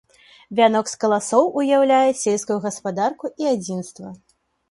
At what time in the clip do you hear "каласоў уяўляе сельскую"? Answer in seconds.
1.03-2.57